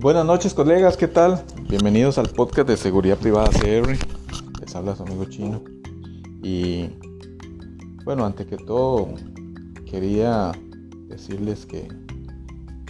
[0.00, 1.44] Buenas noches colegas, ¿qué tal?
[1.68, 3.98] Bienvenidos al podcast de Seguridad Privada CR.
[4.58, 5.62] Les habla su amigo chino.
[6.42, 6.86] Y
[8.06, 9.08] bueno, antes que todo,
[9.84, 10.52] quería
[11.06, 11.86] decirles que,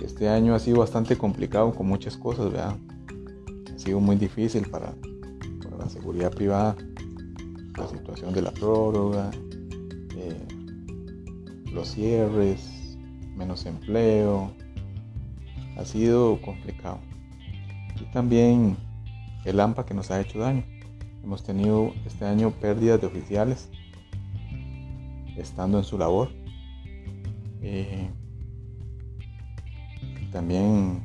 [0.05, 2.77] este año ha sido bastante complicado con muchas cosas, ¿verdad?
[3.75, 4.95] Ha sido muy difícil para,
[5.77, 6.77] la seguridad privada,
[7.77, 9.33] la situación de la prórroga,
[10.17, 10.47] eh,
[11.73, 12.97] los cierres,
[13.35, 14.53] menos empleo,
[15.81, 16.99] ha sido complicado.
[17.99, 18.77] Y también
[19.47, 20.63] el AMPA que nos ha hecho daño.
[21.25, 23.71] Hemos tenido este año pérdidas de oficiales
[25.37, 26.31] estando en su labor.
[27.63, 28.11] Eh,
[30.33, 31.03] también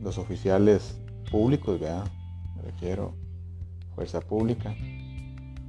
[0.00, 0.98] los oficiales
[1.30, 2.10] públicos, ¿verdad?
[2.56, 3.14] me refiero
[3.94, 4.74] fuerza pública.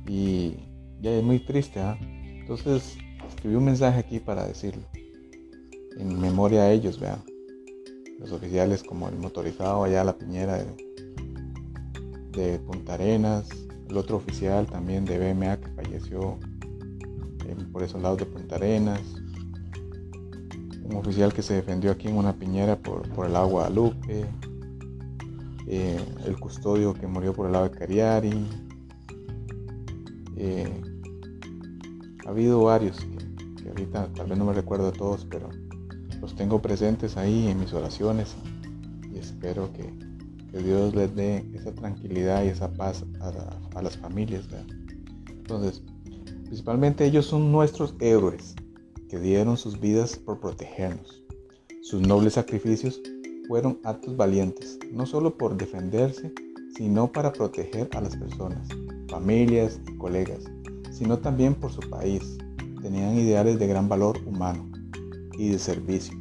[0.08, 0.56] Y
[1.02, 1.82] ya es muy triste.
[1.82, 1.98] ¿ah?
[2.00, 2.98] Entonces
[3.28, 4.84] escribí un mensaje aquí para decirlo.
[5.98, 7.31] En memoria a ellos, vean
[8.22, 10.64] los oficiales como el motorizado allá a la piñera
[12.32, 13.50] de, Punta Arenas,
[13.90, 16.38] el otro oficial también de BMA que falleció
[17.74, 19.02] por esos lados de Punta Arenas,
[20.84, 24.26] un oficial que se defendió aquí en una piñera por, el agua Lupe,
[25.68, 28.48] eh, el custodio que murió por el lado de Cariari.
[30.38, 30.82] Eh,
[32.26, 35.50] ha habido varios que, que, ahorita tal vez no me recuerdo de todos, pero
[36.22, 38.36] los tengo presentes ahí en mis oraciones
[39.12, 40.12] y espero que,
[40.52, 44.44] Dios les dé esa tranquilidad y esa paz a, las familias.
[45.30, 45.82] Entonces,
[46.44, 48.54] principalmente ellos son nuestros héroes
[49.08, 51.24] que dieron sus vidas por protegernos.
[51.84, 53.02] Sus nobles sacrificios
[53.48, 56.34] fueron actos valientes, no solo por defenderse,
[56.76, 58.68] sino para proteger a las personas,
[59.08, 60.44] familias y colegas,
[60.92, 62.38] sino también por su país.
[62.82, 64.71] Tenían ideales de gran valor humano
[65.42, 66.14] y de servicio.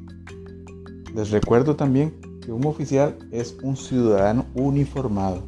[1.15, 5.47] Les recuerdo también que un oficial es un ciudadano uniformado,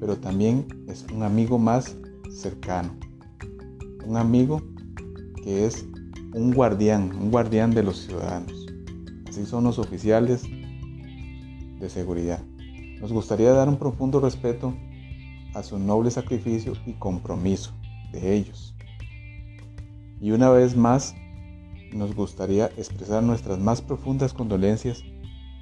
[0.00, 1.96] pero también es un amigo más
[2.28, 2.90] cercano.
[4.04, 4.60] Un amigo
[5.44, 5.86] que es
[6.34, 8.66] un guardián, un guardián de los ciudadanos.
[9.28, 10.42] Así son los oficiales
[11.78, 12.42] de seguridad.
[13.00, 14.74] Nos gustaría dar un profundo respeto
[15.54, 17.70] a su noble sacrificio y compromiso
[18.10, 18.74] de ellos.
[20.20, 21.14] Y una vez más,
[21.92, 25.02] nos gustaría expresar nuestras más profundas condolencias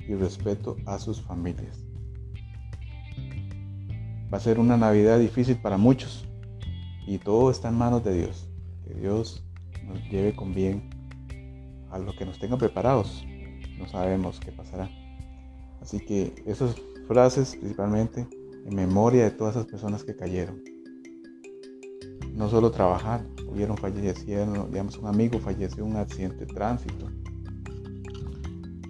[0.07, 1.85] y respeto a sus familias.
[4.33, 6.27] Va a ser una Navidad difícil para muchos
[7.07, 8.49] y todo está en manos de Dios.
[8.85, 9.45] Que Dios
[9.85, 10.91] nos lleve con bien
[11.91, 13.25] a lo que nos tenga preparados.
[13.79, 14.91] No sabemos qué pasará.
[15.81, 16.75] Así que esas
[17.07, 18.27] frases principalmente
[18.67, 20.63] en memoria de todas esas personas que cayeron.
[22.33, 23.25] No solo trabajar,
[23.77, 27.07] fallecido, digamos, un amigo falleció en un accidente de tránsito.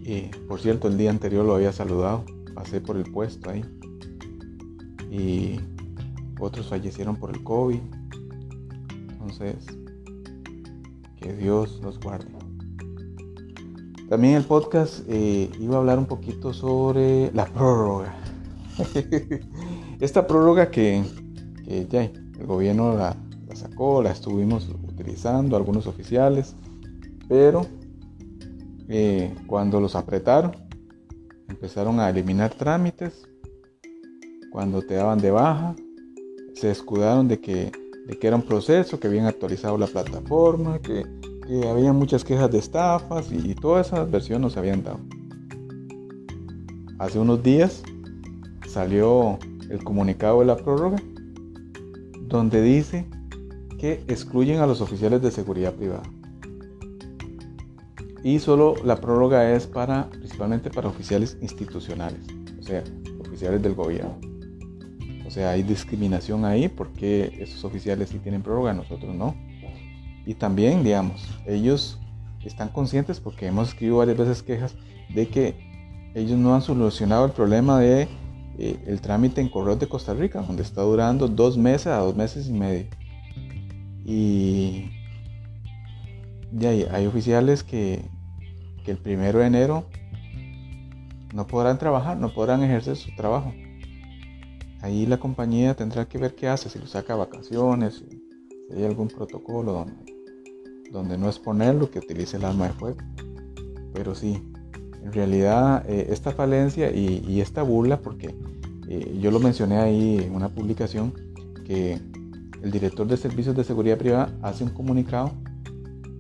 [0.03, 3.65] Y por cierto, el día anterior lo había saludado, pasé por el puesto ahí.
[5.11, 5.61] Y
[6.41, 7.81] otros fallecieron por el COVID.
[9.13, 9.67] Entonces,
[11.21, 12.31] que Dios los guarde.
[14.09, 18.15] También el podcast eh, iba a hablar un poquito sobre la prórroga.
[20.01, 21.03] Esta prórroga que,
[21.65, 23.17] que ya el gobierno la,
[24.03, 26.55] la estuvimos utilizando algunos oficiales,
[27.29, 27.67] pero
[28.89, 30.53] eh, cuando los apretaron,
[31.49, 33.29] empezaron a eliminar trámites,
[34.51, 35.77] cuando te daban de baja,
[36.55, 37.71] se escudaron de que,
[38.07, 41.05] de que era un proceso, que habían actualizado la plataforma, que,
[41.47, 45.01] que había muchas quejas de estafas y, y todas esas versiones nos habían dado.
[46.99, 47.83] Hace unos días
[48.67, 49.39] salió
[49.69, 50.97] el comunicado de la prórroga
[52.29, 53.07] donde dice
[53.79, 56.03] que excluyen a los oficiales de seguridad privada.
[58.23, 62.21] Y solo la prórroga es para, principalmente para oficiales institucionales,
[62.59, 62.83] o sea,
[63.21, 64.19] oficiales del gobierno.
[65.27, 69.35] O sea, hay discriminación ahí porque esos oficiales sí tienen prórroga, nosotros no.
[70.25, 72.01] Y también, digamos, ellos
[72.45, 74.75] están conscientes porque hemos escrito varias veces quejas
[75.15, 75.55] de que
[76.15, 78.09] ellos no han solucionado el problema de
[78.59, 82.17] eh, el trámite en correos de Costa Rica, donde está durando dos meses a dos
[82.17, 82.87] meses y medio.
[84.09, 84.89] Y
[86.53, 88.09] ya hay, oficiales que,
[88.87, 89.85] el primero de enero
[91.35, 93.53] no podrán trabajar, no podrán ejercer su trabajo.
[94.81, 98.85] Ahí la compañía tendrá que ver qué hace, si lo saca a vacaciones, si hay
[98.85, 100.15] algún protocolo donde,
[100.93, 102.99] donde no es ponerlo, que utilice el arma de fuego.
[103.93, 104.41] Pero sí,
[105.03, 108.37] en realidad eh, esta falencia y, esta burla, porque
[108.89, 111.13] eh, yo lo mencioné ahí en una publicación,
[111.65, 112.01] que
[112.67, 115.31] el director de servicios de seguridad privada hace un comunicado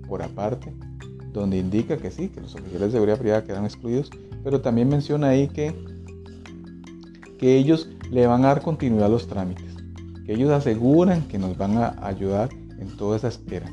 [0.06, 0.72] por aparte
[1.32, 4.10] donde indica que sí, que los oficiales de seguridad privada quedan excluidos,
[4.44, 5.74] pero también menciona ahí que
[7.36, 9.74] que ellos le van a dar continuidad a los trámites,
[10.24, 12.48] que ellos aseguran que nos van a ayudar
[12.78, 13.70] en toda esa espera.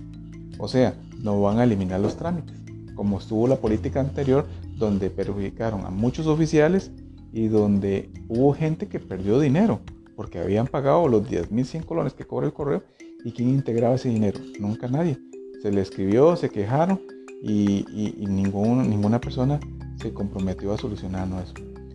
[0.57, 2.57] O sea, no van a eliminar los trámites,
[2.95, 4.47] como estuvo la política anterior
[4.77, 6.91] donde perjudicaron a muchos oficiales
[7.31, 9.79] y donde hubo gente que perdió dinero
[10.15, 12.83] porque habían pagado los 10.100 colones que cobra el correo
[13.23, 15.17] y quién integraba ese dinero, nunca nadie.
[15.61, 17.01] Se le escribió, se quejaron
[17.41, 17.85] y,
[18.27, 19.59] ninguna persona
[19.97, 21.53] se comprometió a solucionar eso.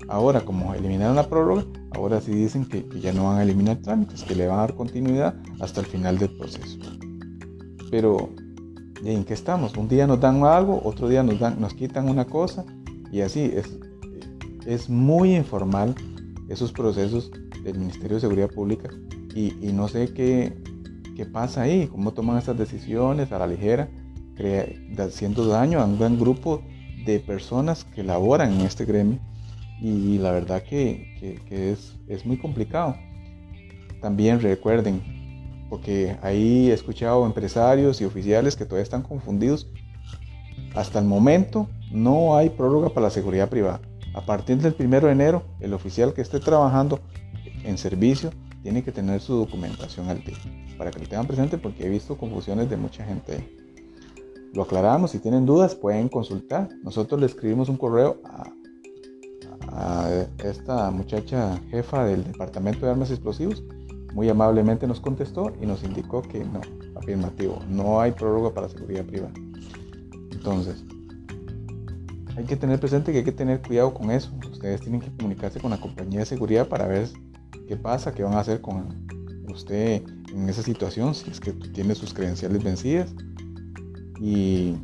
[0.08, 4.24] Ahora, como eliminaron la prórroga, ahora sí dicen que, ya no van a eliminar trámites,
[4.24, 6.78] que le van a dar continuidad hasta el final del proceso.
[7.90, 8.30] Pero,
[9.04, 9.76] ¿en qué estamos?
[9.76, 12.64] Un día nos dan algo, otro día nos, dan, nos quitan una cosa
[13.12, 13.78] y así es,
[14.66, 15.94] es muy informal
[16.48, 17.30] esos procesos
[17.72, 18.90] del Ministerio de Seguridad Pública
[19.34, 20.52] y, no sé qué,
[21.16, 23.88] qué, pasa ahí, cómo toman estas decisiones a la ligera,
[24.98, 26.62] haciendo daño a un gran grupo
[27.04, 29.18] de personas que laboran en este gremio
[29.80, 32.96] y la verdad que, es, es, muy complicado.
[34.00, 35.00] También recuerden,
[35.70, 39.68] porque ahí he escuchado empresarios y oficiales que todavía están confundidos,
[40.74, 43.80] hasta el momento no hay prórroga para la seguridad privada.
[44.14, 47.00] A partir del 1 de enero, el oficial que esté trabajando
[47.68, 48.30] en servicio
[48.62, 50.36] tiene que tener su documentación al día.
[50.76, 53.56] Para que lo tengan presente porque he visto confusiones de mucha gente
[54.54, 56.68] Lo aclaramos, si tienen dudas pueden consultar.
[56.82, 58.50] Nosotros le escribimos un correo a,
[60.42, 63.62] esta muchacha jefa del Departamento de Armas Explosivos.
[64.14, 66.60] Muy amablemente nos contestó y nos indicó que no,
[66.96, 69.32] afirmativo, no hay prórroga para seguridad privada.
[70.32, 70.82] Entonces,
[72.36, 74.32] hay que tener presente que hay que tener cuidado con eso.
[74.50, 77.08] Ustedes tienen que comunicarse con la compañía de seguridad para ver
[77.68, 79.06] qué pasa, qué van a hacer con
[79.52, 83.14] usted en esa situación, si es que tiene sus credenciales vencidas.
[84.20, 84.76] Y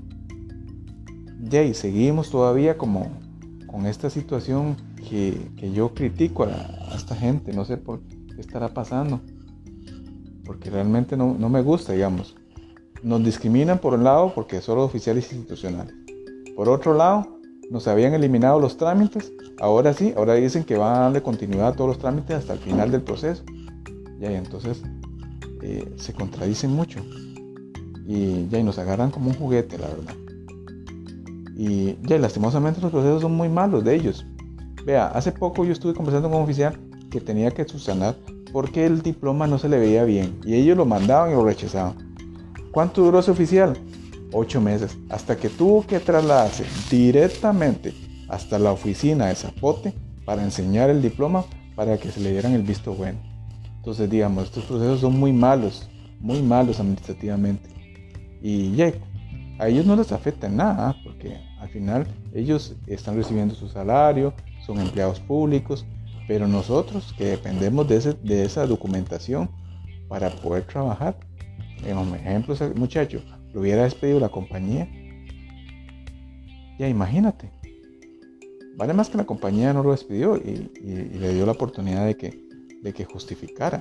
[1.73, 3.11] seguimos todavía como
[3.67, 4.77] con esta situación
[5.09, 8.01] que, yo critico a, esta gente, no sé por
[8.35, 9.21] qué estará pasando,
[10.45, 12.37] porque realmente no, no me gusta, digamos.
[13.03, 15.95] Nos discriminan por un lado porque son oficiales institucionales.
[16.55, 17.34] Por otro lado,
[17.71, 21.73] nos habían eliminado los trámites, ahora sí, ahora dicen que van a darle continuidad a
[21.73, 23.43] todos los trámites hasta el final del proceso.
[24.19, 24.83] Ya, y entonces
[25.63, 27.01] eh, se contradicen mucho.
[28.07, 30.15] Y ya, y nos agarran como un juguete, la verdad.
[31.57, 34.27] Y ya, lastimosamente los procesos son muy malos de ellos.
[34.85, 36.79] Vea, hace poco yo estuve conversando con un oficial
[37.11, 38.17] que tenía que subsanar
[38.53, 40.39] porque el diploma no se le veía bien.
[40.45, 42.15] Y ellos lo mandaban y lo rechazaban.
[42.71, 43.77] ¿Cuánto duró ese oficial?
[44.35, 47.95] Ocho meses, hasta que tuvo que trasladarse directamente
[48.29, 49.95] hasta la oficina de Zapote
[50.25, 51.45] para enseñar el diploma
[51.77, 53.19] para que se le dieran el visto bueno.
[53.77, 55.89] Entonces, digamos, estos procesos son muy malos,
[56.21, 57.69] muy malos administrativamente.
[58.43, 58.93] Y ya,
[59.59, 64.35] a ellos no les afecta nada, porque al final ellos están recibiendo su salario,
[64.67, 65.87] son empleados públicos,
[66.27, 69.51] pero nosotros que dependemos de, de esa documentación
[70.09, 71.17] para poder trabajar,
[71.83, 73.21] digamos, ejemplo, muchacho,
[73.55, 74.89] lo hubiera despedido la compañía.
[76.79, 77.51] Ya imagínate.
[78.77, 82.45] Vale más que la compañía no lo despidió y, le dio la oportunidad de que,
[82.83, 83.81] de que justificara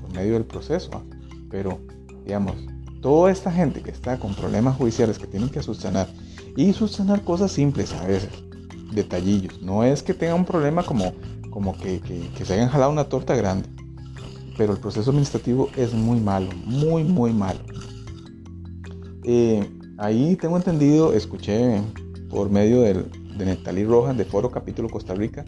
[0.00, 0.90] por medio del proceso.
[0.94, 1.02] ¿ah?
[1.50, 1.78] Pero,
[2.24, 2.56] digamos,
[3.02, 6.08] toda esta gente que está con problemas judiciales que tienen que subsanar
[6.56, 8.30] y subsanar cosas simples a veces,
[8.92, 9.60] detallillos.
[9.60, 11.12] No es que tenga un problema como,
[11.50, 13.68] como que, que se hayan jalado una torta grande.
[14.56, 17.60] Pero el proceso administrativo es muy malo, muy, muy malo.
[19.24, 19.66] Eh,
[19.98, 21.80] ahí tengo entendido, escuché
[22.28, 25.44] por medio del, de Netalí Rojas de Foro Capítulo Costa Rica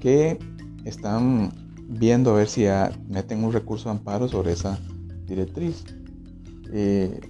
[0.00, 0.38] que
[0.84, 1.50] están
[1.88, 2.64] viendo a ver si
[3.08, 4.78] meten un recurso de amparo sobre esa
[5.26, 5.84] directriz.
[6.72, 7.20] Eh,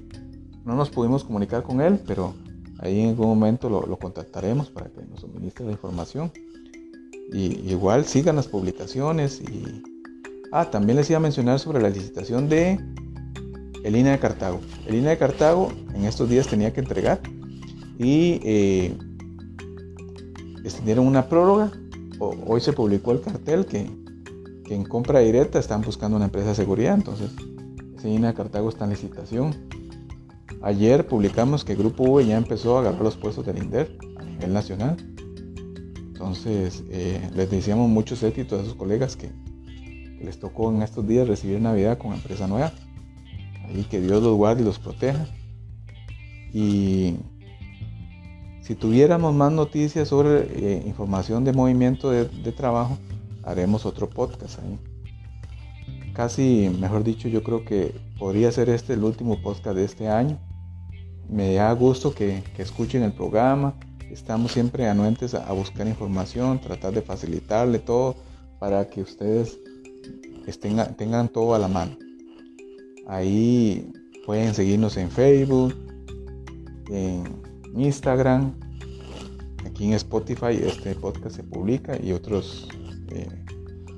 [0.65, 2.35] no nos pudimos comunicar con él, pero
[2.79, 6.31] ahí en algún momento lo, contactaremos para que nos suministre la información.
[7.33, 9.83] Y igual sigan las publicaciones y...
[10.53, 12.81] Ah, también les iba a mencionar sobre la licitación de
[13.85, 14.61] el INE de Cartago.
[14.87, 17.21] El INE de Cartago en estos días tenía que entregar
[17.99, 18.97] y eh,
[20.65, 21.73] extendieron una prórroga.
[22.19, 23.91] hoy se publicó el cartel que,
[24.71, 26.95] en compra directa están buscando una empresa de seguridad.
[26.95, 27.31] Entonces,
[27.97, 29.55] ese INE de Cartago está en licitación.
[30.63, 34.53] Ayer publicamos que Grupo V ya empezó a agarrar los puestos del INDER a nivel
[34.53, 34.97] nacional.
[36.13, 39.33] Entonces, eh, les decíamos muchos éxitos a sus colegas que,
[40.19, 42.73] que les tocó en estos días recibir Navidad con empresa nueva
[43.75, 45.27] y que Dios los guarde y los proteja.
[46.53, 47.17] Y
[48.63, 52.99] si tuviéramos más noticias sobre eh, información de movimiento de, trabajo,
[53.43, 54.79] haremos otro podcast ahí.
[56.13, 60.39] Casi, mejor dicho, yo creo que podría ser este el último podcast de este año.
[61.29, 63.75] Me da gusto que, escuchen el programa.
[64.11, 68.17] Estamos siempre anuentes a, buscar información, tratar de facilitarle todo,
[68.59, 69.59] para que ustedes
[70.47, 71.97] estén, tengan todo a la mano.
[73.11, 73.93] Ahí
[74.25, 75.75] pueden seguirnos en Facebook,
[76.91, 77.25] en
[77.75, 78.55] Instagram,
[79.67, 82.69] aquí en Spotify este podcast se publica y otros,
[83.09, 83.45] eh,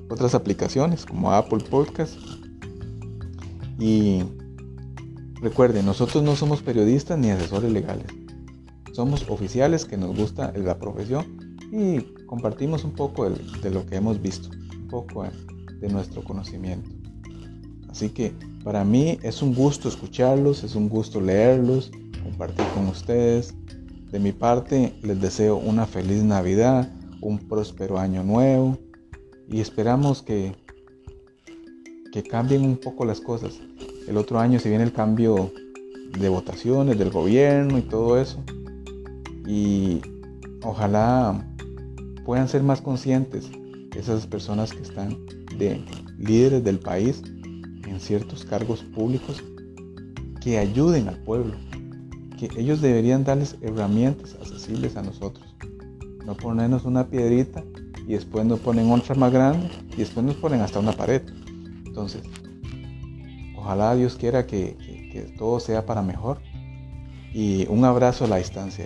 [0.09, 2.17] otras aplicaciones como Apple Podcast.
[3.77, 4.23] Y
[5.43, 8.07] recuerden, nosotros no somos periodistas ni asesores legales.
[8.93, 14.19] Somos oficiales que nos gusta la profesión y compartimos un poco de, lo que hemos
[14.19, 15.23] visto, un poco
[15.79, 16.89] de nuestro conocimiento.
[17.89, 21.91] Así que para mí es un gusto escucharlos, es un gusto leerlos,
[22.23, 23.53] compartir con ustedes.
[24.11, 26.91] De mi parte les deseo una feliz Navidad,
[27.21, 28.77] un próspero año nuevo
[29.49, 30.55] y esperamos que,
[32.11, 33.59] que cambien un poco las cosas.
[34.07, 35.51] El otro año se viene el cambio
[36.17, 38.41] de votaciones del gobierno y todo eso
[39.45, 39.99] y
[40.63, 41.45] ojalá
[42.23, 43.49] puedan ser más conscientes
[43.95, 45.17] esas personas que están
[45.57, 45.83] de
[46.17, 47.21] líderes del país
[47.87, 49.43] en ciertos cargos públicos
[50.41, 51.55] que ayuden al pueblo,
[52.37, 55.55] que ellos deberían darles herramientas accesibles a nosotros,
[56.25, 57.63] no ponernos una piedrita
[58.07, 61.21] y después nos ponen otra más grande y después nos ponen hasta una pared.
[61.85, 62.23] Entonces,
[63.55, 64.75] ojalá Dios quiera que,
[65.11, 66.39] que todo sea para mejor
[67.33, 68.85] y un abrazo a la distancia.